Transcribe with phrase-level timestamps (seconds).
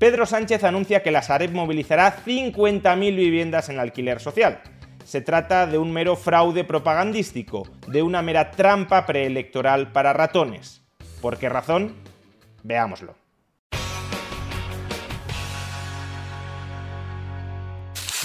[0.00, 4.62] Pedro Sánchez anuncia que la Sareb movilizará 50.000 viviendas en alquiler social.
[5.04, 10.82] Se trata de un mero fraude propagandístico, de una mera trampa preelectoral para ratones.
[11.20, 11.96] ¿Por qué razón?
[12.62, 13.14] Veámoslo.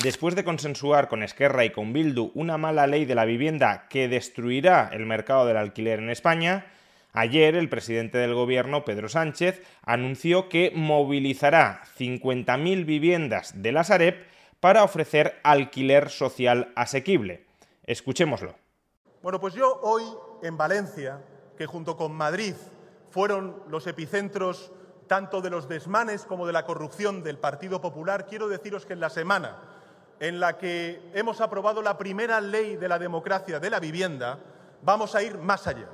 [0.02, 4.08] Después de consensuar con Esquerra y con Bildu una mala ley de la vivienda que
[4.08, 6.68] destruirá el mercado del alquiler en España,
[7.16, 14.26] ayer el presidente del gobierno, Pedro Sánchez, anunció que movilizará 50.000 viviendas de la Sareb
[14.59, 17.45] para ofrecer alquiler social asequible.
[17.84, 18.56] Escuchémoslo.
[19.22, 20.04] Bueno, pues yo hoy
[20.44, 21.22] en Valencia,
[21.58, 22.54] que junto con Madrid
[23.09, 24.72] fueron los epicentros
[25.08, 29.00] tanto de los desmanes como de la corrupción del Partido Popular, quiero deciros que en
[29.00, 29.58] la semana
[30.20, 34.39] en la que hemos aprobado la primera ley de la democracia de la vivienda,
[34.82, 35.88] vamos a ir más allá.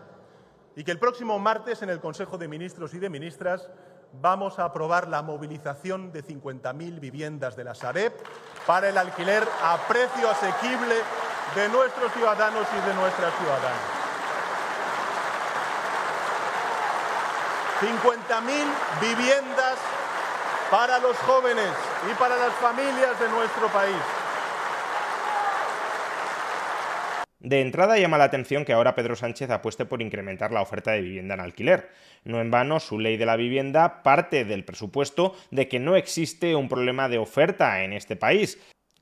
[0.82, 3.70] Y que el próximo martes en el Consejo de Ministros y de Ministras
[4.14, 8.12] vamos a aprobar la movilización de 50.000 viviendas de la Sareb
[8.66, 10.96] para el alquiler a precio asequible
[11.54, 13.80] de nuestros ciudadanos y de nuestras ciudadanas.
[17.80, 19.78] 50.000 viviendas
[20.72, 21.70] para los jóvenes
[22.12, 24.21] y para las familias de nuestro país.
[27.52, 31.02] De entrada llama la atención que ahora Pedro Sánchez apueste por incrementar la oferta de
[31.02, 31.90] vivienda en alquiler.
[32.24, 36.56] No en vano, su ley de la vivienda parte del presupuesto de que no existe
[36.56, 38.58] un problema de oferta en este país,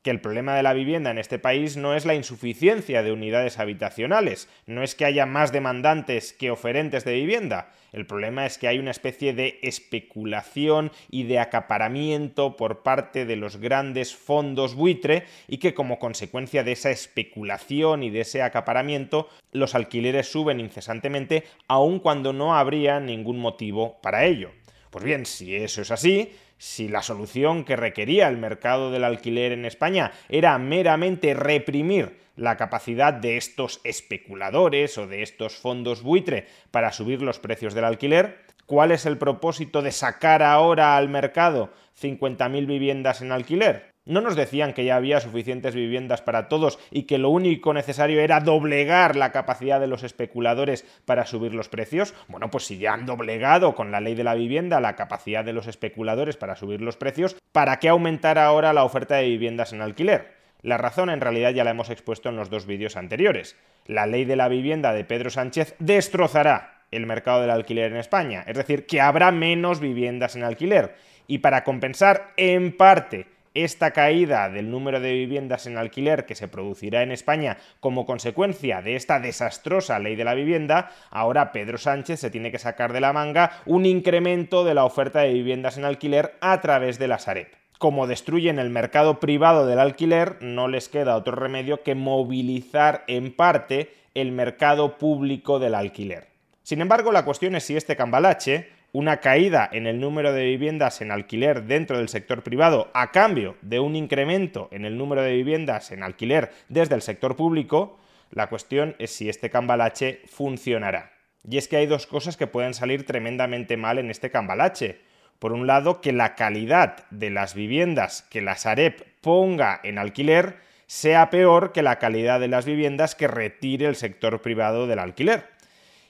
[0.09, 3.59] que el problema de la vivienda en este país no es la insuficiencia de unidades
[3.59, 8.67] habitacionales, no es que haya más demandantes que oferentes de vivienda, el problema es que
[8.67, 15.25] hay una especie de especulación y de acaparamiento por parte de los grandes fondos buitre
[15.47, 21.43] y que como consecuencia de esa especulación y de ese acaparamiento los alquileres suben incesantemente
[21.67, 24.49] aun cuando no habría ningún motivo para ello.
[24.89, 29.53] Pues bien, si eso es así, si la solución que requería el mercado del alquiler
[29.53, 36.47] en España era meramente reprimir la capacidad de estos especuladores o de estos fondos buitre
[36.69, 41.71] para subir los precios del alquiler, ¿cuál es el propósito de sacar ahora al mercado
[41.99, 43.89] 50.000 viviendas en alquiler?
[44.09, 48.21] ¿No nos decían que ya había suficientes viviendas para todos y que lo único necesario
[48.21, 52.15] era doblegar la capacidad de los especuladores para subir los precios?
[52.27, 55.53] Bueno, pues si ya han doblegado con la ley de la vivienda la capacidad de
[55.53, 59.81] los especuladores para subir los precios, ¿para qué aumentar ahora la oferta de viviendas en
[59.83, 60.33] alquiler?
[60.63, 63.57] La razón en realidad ya la hemos expuesto en los dos vídeos anteriores.
[63.85, 68.43] La ley de la vivienda de Pedro Sánchez destrozará el mercado del alquiler en España,
[68.47, 70.95] es decir, que habrá menos viviendas en alquiler.
[71.27, 73.27] Y para compensar en parte
[73.63, 78.81] esta caída del número de viviendas en alquiler que se producirá en España como consecuencia
[78.81, 83.01] de esta desastrosa ley de la vivienda, ahora Pedro Sánchez se tiene que sacar de
[83.01, 87.19] la manga un incremento de la oferta de viviendas en alquiler a través de la
[87.19, 87.47] Sareb.
[87.77, 93.33] Como destruyen el mercado privado del alquiler, no les queda otro remedio que movilizar en
[93.33, 96.27] parte el mercado público del alquiler.
[96.63, 101.01] Sin embargo, la cuestión es si este cambalache una caída en el número de viviendas
[101.01, 105.33] en alquiler dentro del sector privado a cambio de un incremento en el número de
[105.33, 107.99] viviendas en alquiler desde el sector público,
[108.31, 111.11] la cuestión es si este cambalache funcionará.
[111.47, 115.01] Y es que hay dos cosas que pueden salir tremendamente mal en este cambalache.
[115.39, 120.57] Por un lado, que la calidad de las viviendas que la Sareb ponga en alquiler
[120.85, 125.45] sea peor que la calidad de las viviendas que retire el sector privado del alquiler.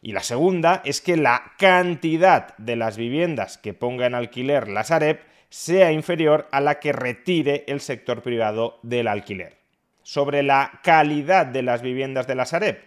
[0.01, 4.83] Y la segunda es que la cantidad de las viviendas que ponga en alquiler la
[4.83, 5.19] Sareb
[5.49, 9.57] sea inferior a la que retire el sector privado del alquiler.
[10.03, 12.79] Sobre la calidad de las viviendas de la Sareb,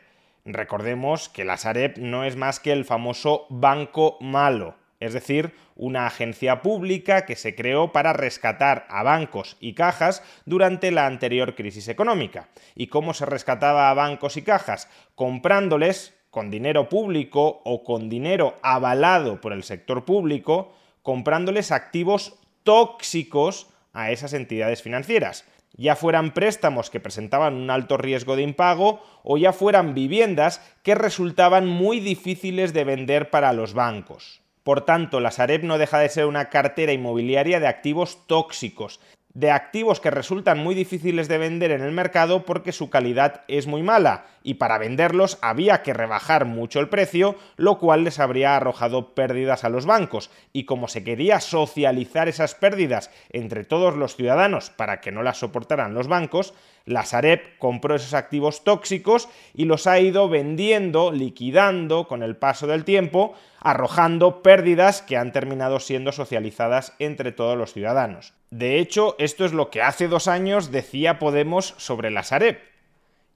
[0.44, 6.06] recordemos que la Sareb no es más que el famoso banco malo, es decir, una
[6.06, 11.88] agencia pública que se creó para rescatar a bancos y cajas durante la anterior crisis
[11.88, 12.48] económica.
[12.74, 14.88] ¿Y cómo se rescataba a bancos y cajas?
[15.14, 23.68] Comprándoles con dinero público o con dinero avalado por el sector público, comprándoles activos tóxicos
[23.92, 25.44] a esas entidades financieras,
[25.76, 30.94] ya fueran préstamos que presentaban un alto riesgo de impago o ya fueran viviendas que
[30.94, 34.40] resultaban muy difíciles de vender para los bancos.
[34.62, 39.00] Por tanto, la Sareb no deja de ser una cartera inmobiliaria de activos tóxicos,
[39.34, 43.66] de activos que resultan muy difíciles de vender en el mercado porque su calidad es
[43.66, 48.56] muy mala y para venderlos había que rebajar mucho el precio, lo cual les habría
[48.56, 54.16] arrojado pérdidas a los bancos y como se quería socializar esas pérdidas entre todos los
[54.16, 56.54] ciudadanos para que no las soportaran los bancos,
[56.84, 62.66] la Sareb compró esos activos tóxicos y los ha ido vendiendo, liquidando con el paso
[62.66, 68.34] del tiempo, arrojando pérdidas que han terminado siendo socializadas entre todos los ciudadanos.
[68.50, 72.58] De hecho, esto es lo que hace dos años decía Podemos sobre la Sareb.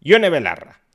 [0.00, 0.86] Yone Belarra.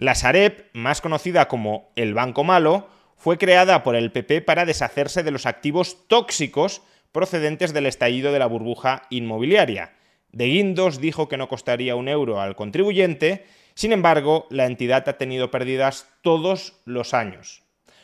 [0.00, 5.22] La Sareb, más conocida como el Banco Malo, fue creada por el PP para deshacerse
[5.22, 6.80] de los activos tóxicos
[7.12, 9.92] procedentes del estallido de la burbuja inmobiliaria
[10.32, 13.44] de Guindos dijo que no costaría un euro al contribuyente,
[13.74, 17.62] sin embargo, la entidad ha tenido pérdidas todos los años.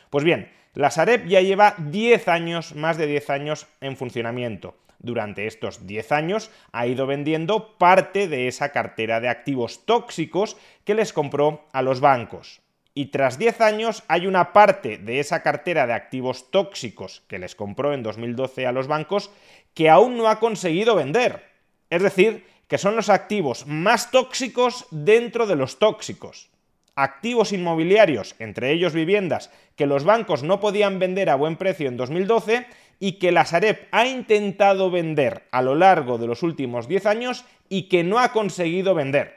[0.09, 4.75] Pues bien, la Sareb ya lleva 10 años, más de 10 años en funcionamiento.
[4.99, 10.95] Durante estos 10 años ha ido vendiendo parte de esa cartera de activos tóxicos que
[10.95, 12.61] les compró a los bancos.
[12.93, 17.53] Y tras 10 años hay una parte de esa cartera de activos tóxicos que les
[17.53, 19.29] compró en 2012 a los bancos
[19.75, 21.43] que aún no ha conseguido vender.
[21.91, 26.49] Es decir, que son los activos más tóxicos dentro de los tóxicos.
[26.95, 31.97] Activos inmobiliarios, entre ellos viviendas, que los bancos no podían vender a buen precio en
[31.97, 32.65] 2012
[32.99, 37.45] y que la Sareb ha intentado vender a lo largo de los últimos 10 años
[37.69, 39.35] y que no ha conseguido vender.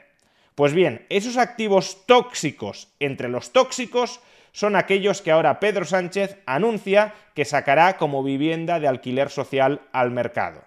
[0.55, 4.19] Pues bien, esos activos tóxicos entre los tóxicos
[4.51, 10.11] son aquellos que ahora Pedro Sánchez anuncia que sacará como vivienda de alquiler social al
[10.11, 10.63] mercado.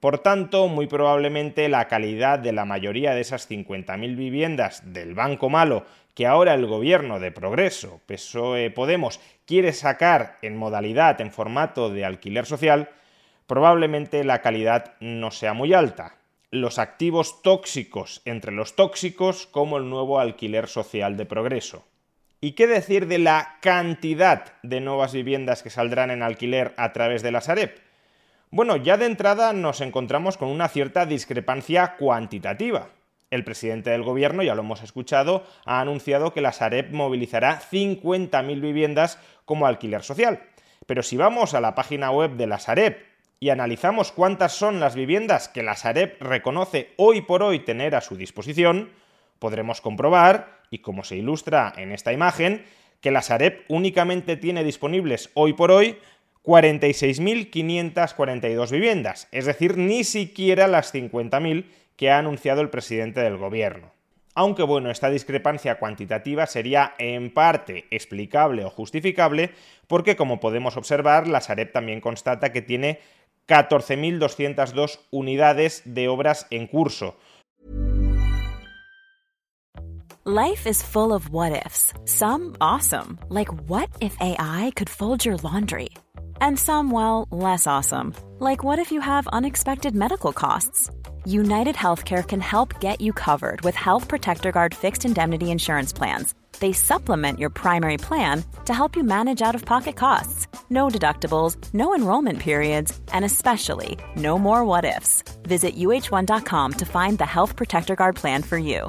[0.00, 5.50] Por tanto, muy probablemente la calidad de la mayoría de esas 50.000 viviendas del Banco
[5.50, 5.86] Malo
[6.18, 12.04] que ahora el gobierno de Progreso, PSOE Podemos, quiere sacar en modalidad, en formato de
[12.04, 12.88] alquiler social,
[13.46, 16.16] probablemente la calidad no sea muy alta.
[16.50, 21.86] Los activos tóxicos entre los tóxicos como el nuevo alquiler social de Progreso.
[22.40, 27.22] ¿Y qué decir de la cantidad de nuevas viviendas que saldrán en alquiler a través
[27.22, 27.80] de la Sareb?
[28.50, 32.88] Bueno, ya de entrada nos encontramos con una cierta discrepancia cuantitativa.
[33.30, 38.60] El presidente del gobierno, ya lo hemos escuchado, ha anunciado que la Sareb movilizará 50.000
[38.60, 40.40] viviendas como alquiler social.
[40.86, 42.96] Pero si vamos a la página web de la Sareb
[43.40, 48.00] y analizamos cuántas son las viviendas que la Sareb reconoce hoy por hoy tener a
[48.00, 48.88] su disposición,
[49.38, 52.64] podremos comprobar, y como se ilustra en esta imagen,
[53.00, 55.98] que la Sareb únicamente tiene disponibles hoy por hoy
[56.44, 61.66] 46.542 viviendas, es decir, ni siquiera las 50.000
[61.98, 63.90] que ha anunciado el presidente del gobierno.
[64.34, 69.50] Aunque bueno, esta discrepancia cuantitativa sería en parte explicable o justificable
[69.88, 73.00] porque como podemos observar, la Sareb también constata que tiene
[73.48, 77.16] 14.202 unidades de obras en curso.
[80.24, 81.92] Life is full of what ifs.
[82.04, 85.88] Some awesome, like what if AI could fold your laundry?
[86.40, 88.12] And some, well, less awesome.
[88.38, 90.90] Like what if you have unexpected medical costs?
[91.28, 96.34] United Healthcare can help get you covered with Health Protector Guard fixed indemnity insurance plans.
[96.58, 100.46] They supplement your primary plan to help you manage out of pocket costs.
[100.70, 105.22] No deductibles, no enrollment periods, and especially no more what ifs.
[105.42, 108.88] Visit uh1.com to find the Health Protector Guard plan for you.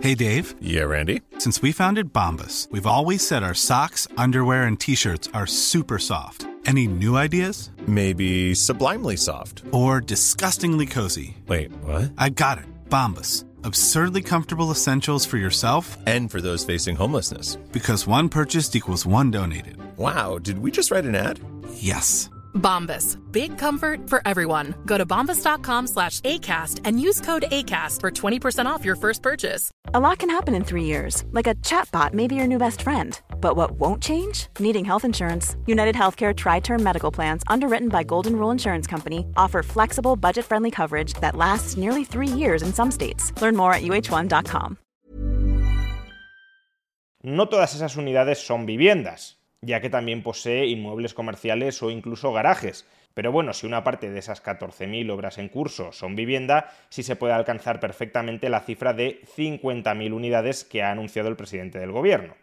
[0.00, 0.54] Hey, Dave.
[0.62, 1.20] Yeah, Randy.
[1.36, 5.98] Since we founded Bombus, we've always said our socks, underwear, and t shirts are super
[5.98, 6.46] soft.
[6.64, 7.70] Any new ideas?
[7.86, 9.62] Maybe sublimely soft.
[9.72, 11.36] Or disgustingly cozy.
[11.46, 12.12] Wait, what?
[12.16, 12.64] I got it.
[12.88, 13.44] Bombus.
[13.64, 17.56] Absurdly comfortable essentials for yourself and for those facing homelessness.
[17.72, 19.76] Because one purchased equals one donated.
[19.96, 21.40] Wow, did we just write an ad?
[21.74, 22.28] Yes.
[22.54, 23.18] Bombas.
[23.32, 24.74] Big comfort for everyone.
[24.86, 29.70] Go to bombas.com slash ACAST and use code ACAST for 20% off your first purchase.
[29.92, 32.82] A lot can happen in three years, like a chatbot may be your new best
[32.82, 33.20] friend.
[33.40, 34.46] But what won't change?
[34.58, 35.56] Needing health insurance.
[35.66, 40.44] United Healthcare Tri Term Medical Plans, underwritten by Golden Rule Insurance Company, offer flexible, budget
[40.46, 43.32] friendly coverage that lasts nearly three years in some states.
[43.42, 44.78] Learn more at uh1.com.
[47.24, 49.41] No todas esas unidades son viviendas.
[49.62, 52.86] Ya que también posee inmuebles comerciales o incluso garajes.
[53.14, 57.16] Pero bueno, si una parte de esas 14.000 obras en curso son vivienda, sí se
[57.16, 62.34] puede alcanzar perfectamente la cifra de 50.000 unidades que ha anunciado el presidente del gobierno.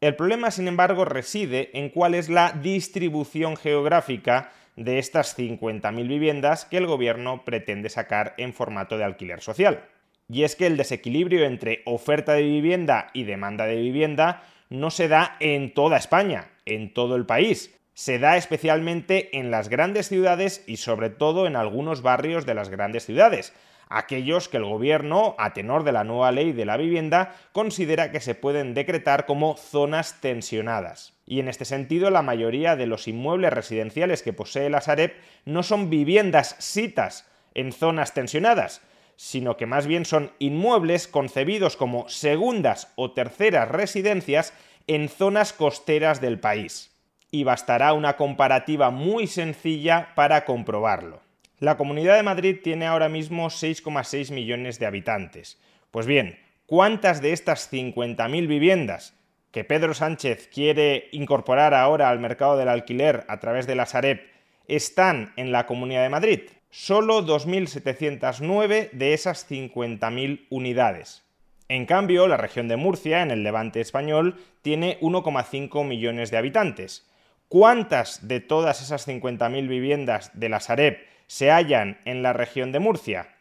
[0.00, 6.64] El problema, sin embargo, reside en cuál es la distribución geográfica de estas 50.000 viviendas
[6.64, 9.84] que el gobierno pretende sacar en formato de alquiler social.
[10.28, 15.08] Y es que el desequilibrio entre oferta de vivienda y demanda de vivienda no se
[15.08, 17.74] da en toda España, en todo el país.
[17.94, 22.68] Se da especialmente en las grandes ciudades y sobre todo en algunos barrios de las
[22.68, 23.52] grandes ciudades,
[23.88, 28.20] aquellos que el gobierno, a tenor de la nueva ley de la vivienda, considera que
[28.20, 31.12] se pueden decretar como zonas tensionadas.
[31.26, 35.12] Y en este sentido, la mayoría de los inmuebles residenciales que posee la Sareb
[35.44, 38.82] no son viviendas sitas en zonas tensionadas,
[39.16, 44.52] sino que más bien son inmuebles concebidos como segundas o terceras residencias
[44.86, 46.90] en zonas costeras del país.
[47.30, 51.20] Y bastará una comparativa muy sencilla para comprobarlo.
[51.58, 55.60] La Comunidad de Madrid tiene ahora mismo 6,6 millones de habitantes.
[55.90, 59.14] Pues bien, ¿cuántas de estas 50.000 viviendas
[59.50, 64.20] que Pedro Sánchez quiere incorporar ahora al mercado del alquiler a través de la Sareb
[64.66, 66.40] están en la Comunidad de Madrid?
[66.76, 71.22] Solo 2.709 de esas 50.000 unidades.
[71.68, 77.08] En cambio, la región de Murcia, en el levante español, tiene 1,5 millones de habitantes.
[77.46, 82.80] ¿Cuántas de todas esas 50.000 viviendas de la Sareb se hallan en la región de
[82.80, 83.36] Murcia?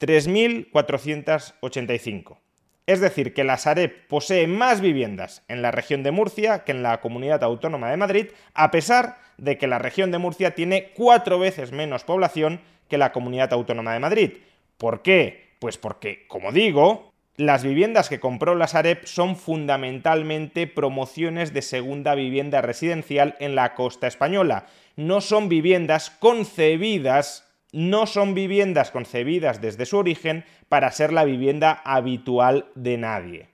[0.00, 2.38] 3.485.
[2.86, 6.82] Es decir, que la Sareb posee más viviendas en la región de Murcia que en
[6.82, 11.38] la comunidad autónoma de Madrid, a pesar de que la región de Murcia tiene cuatro
[11.38, 14.32] veces menos población que la comunidad autónoma de Madrid.
[14.78, 15.52] ¿Por qué?
[15.60, 22.14] Pues porque, como digo, las viviendas que compró la Sareb son fundamentalmente promociones de segunda
[22.14, 24.66] vivienda residencial en la costa española.
[24.96, 31.80] No son viviendas concebidas, no son viviendas concebidas desde su origen para ser la vivienda
[31.84, 33.48] habitual de nadie.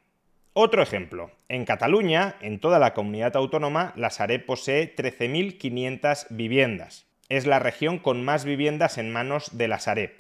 [0.53, 1.31] Otro ejemplo.
[1.49, 7.07] En Cataluña, en toda la comunidad autónoma, la Sareb posee 13.500 viviendas.
[7.29, 10.11] Es la región con más viviendas en manos de la Sareb.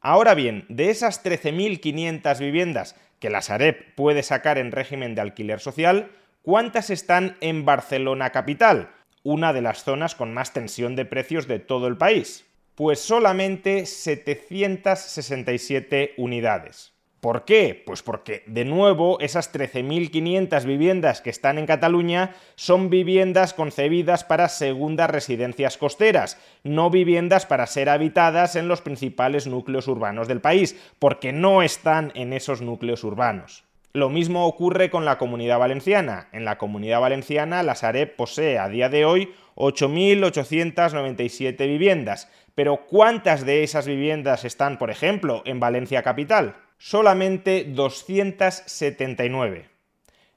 [0.00, 5.60] Ahora bien, de esas 13.500 viviendas que la Sareb puede sacar en régimen de alquiler
[5.60, 6.10] social,
[6.42, 8.90] ¿cuántas están en Barcelona capital?
[9.22, 12.44] Una de las zonas con más tensión de precios de todo el país.
[12.76, 16.92] Pues solamente 767 unidades.
[17.20, 17.82] ¿Por qué?
[17.86, 24.50] Pues porque, de nuevo, esas 13.500 viviendas que están en Cataluña son viviendas concebidas para
[24.50, 30.76] segundas residencias costeras, no viviendas para ser habitadas en los principales núcleos urbanos del país,
[30.98, 33.65] porque no están en esos núcleos urbanos.
[33.96, 36.28] Lo mismo ocurre con la comunidad valenciana.
[36.32, 42.30] En la comunidad valenciana, la Sareb posee a día de hoy 8.897 viviendas.
[42.54, 46.56] Pero ¿cuántas de esas viviendas están, por ejemplo, en Valencia capital?
[46.78, 49.68] solamente 279.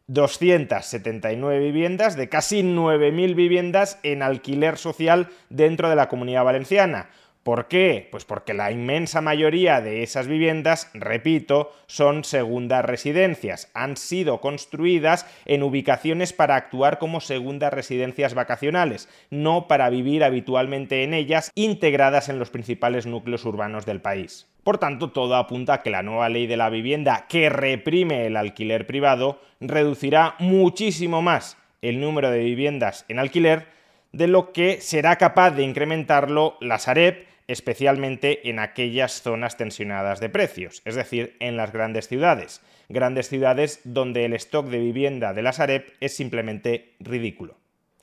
[0.08, 7.10] 279 viviendas de casi 9.000 viviendas en alquiler social dentro de la comunidad valenciana.
[7.44, 8.08] ¿Por qué?
[8.12, 13.72] Pues porque la inmensa mayoría de esas viviendas, repito, son segundas residencias.
[13.74, 21.04] Han sido construidas en ubicaciones para actuar como segundas residencias vacacionales, no para vivir habitualmente
[21.04, 24.48] en ellas, integradas en los principales núcleos urbanos del país.
[24.64, 28.36] Por tanto, todo apunta a que la nueva ley de la vivienda que reprime el
[28.36, 33.79] alquiler privado reducirá muchísimo más el número de viviendas en alquiler
[34.12, 40.30] de lo que será capaz de incrementarlo la Sareb, especialmente en aquellas zonas tensionadas de
[40.30, 45.42] precios, es decir, en las grandes ciudades, grandes ciudades donde el stock de vivienda de
[45.42, 47.58] la Sareb es simplemente ridículo.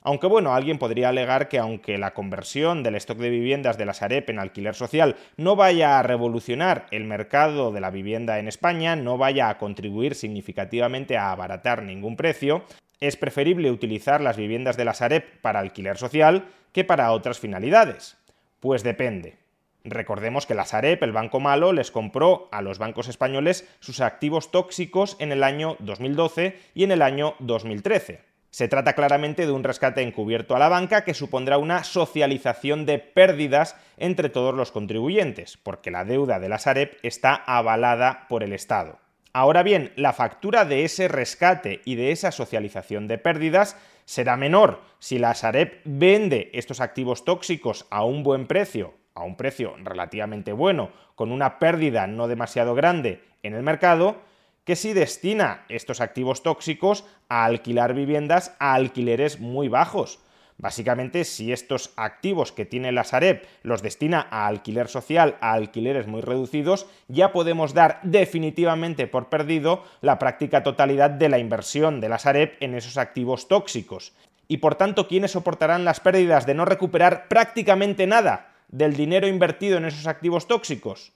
[0.07, 3.93] Aunque bueno, alguien podría alegar que aunque la conversión del stock de viviendas de la
[3.93, 8.95] Sareb en alquiler social no vaya a revolucionar el mercado de la vivienda en España,
[8.95, 12.63] no vaya a contribuir significativamente a abaratar ningún precio,
[12.99, 18.17] es preferible utilizar las viviendas de la Sareb para alquiler social que para otras finalidades.
[18.59, 19.37] Pues depende.
[19.83, 24.51] Recordemos que la Sareb, el banco malo, les compró a los bancos españoles sus activos
[24.51, 28.21] tóxicos en el año 2012 y en el año 2013.
[28.49, 32.97] Se trata claramente de un rescate encubierto a la banca que supondrá una socialización de
[32.97, 38.53] pérdidas entre todos los contribuyentes, porque la deuda de la Sareb está avalada por el
[38.53, 38.99] Estado.
[39.33, 44.81] Ahora bien, la factura de ese rescate y de esa socialización de pérdidas será menor
[44.99, 50.53] si la Sareb vende estos activos tóxicos a un buen precio, a un precio relativamente
[50.53, 54.21] bueno, con una pérdida no demasiado grande en el mercado,
[54.63, 60.19] que si destina estos activos tóxicos a alquilar viviendas a alquileres muy bajos.
[60.59, 66.07] Básicamente, si estos activos que tiene la Sareb los destina a alquiler social, a alquileres
[66.07, 72.09] muy reducidos, ya podemos dar definitivamente por perdido la práctica totalidad de la inversión de
[72.09, 74.13] la Sareb en esos activos tóxicos.
[74.47, 79.77] Y por tanto, ¿quiénes soportarán las pérdidas de no recuperar prácticamente nada del dinero invertido
[79.77, 81.13] en esos activos tóxicos?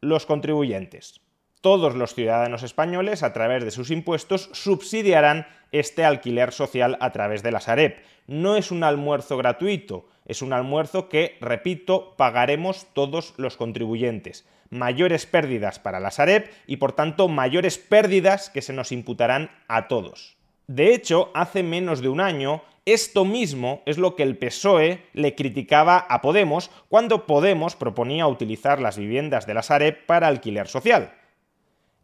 [0.00, 1.20] Los contribuyentes.
[1.60, 7.42] Todos los ciudadanos españoles, a través de sus impuestos, subsidiarán este alquiler social a través
[7.42, 7.96] de la Sareb.
[8.28, 14.46] No es un almuerzo gratuito, es un almuerzo que, repito, pagaremos todos los contribuyentes.
[14.70, 19.88] Mayores pérdidas para la Sareb y, por tanto, mayores pérdidas que se nos imputarán a
[19.88, 20.36] todos.
[20.68, 25.34] De hecho, hace menos de un año, esto mismo es lo que el PSOE le
[25.34, 31.17] criticaba a Podemos cuando Podemos proponía utilizar las viviendas de la Sareb para alquiler social.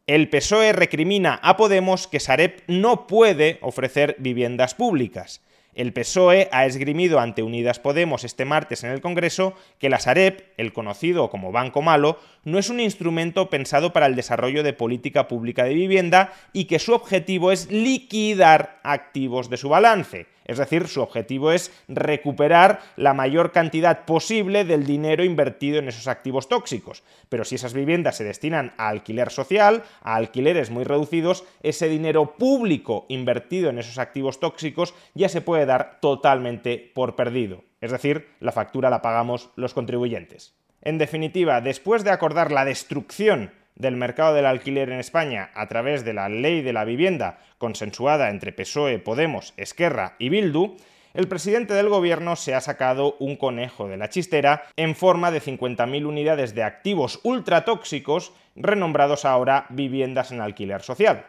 [0.06, 5.40] El PSOE recrimina a Podemos que Sareb no puede ofrecer viviendas públicas.
[5.75, 10.44] El PSOE ha esgrimido ante Unidas Podemos este martes en el Congreso que la Sareb,
[10.58, 15.26] el conocido como Banco Malo, no es un instrumento pensado para el desarrollo de política
[15.26, 20.26] pública de vivienda y que su objetivo es liquidar activos de su balance.
[20.44, 26.06] Es decir, su objetivo es recuperar la mayor cantidad posible del dinero invertido en esos
[26.06, 27.02] activos tóxicos.
[27.28, 32.36] Pero si esas viviendas se destinan a alquiler social, a alquileres muy reducidos, ese dinero
[32.36, 37.64] público invertido en esos activos tóxicos ya se puede dar totalmente por perdido.
[37.80, 40.54] Es decir, la factura la pagamos los contribuyentes.
[40.82, 46.04] En definitiva, después de acordar la destrucción del mercado del alquiler en España a través
[46.04, 50.76] de la ley de la vivienda consensuada entre PSOE, Podemos, Esquerra y Bildu,
[51.14, 55.40] el presidente del gobierno se ha sacado un conejo de la chistera en forma de
[55.40, 61.26] 50.000 unidades de activos ultratóxicos renombrados ahora viviendas en alquiler social.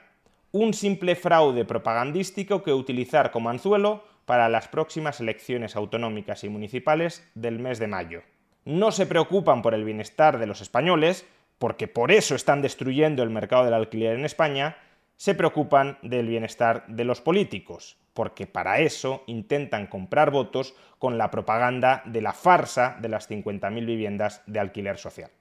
[0.51, 7.29] Un simple fraude propagandístico que utilizar como anzuelo para las próximas elecciones autonómicas y municipales
[7.35, 8.23] del mes de mayo.
[8.63, 13.29] No se preocupan por el bienestar de los españoles, porque por eso están destruyendo el
[13.29, 14.77] mercado del alquiler en España,
[15.17, 21.31] se preocupan del bienestar de los políticos, porque para eso intentan comprar votos con la
[21.31, 25.31] propaganda de la farsa de las 50.000 viviendas de alquiler social.